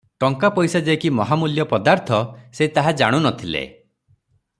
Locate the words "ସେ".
2.61-2.69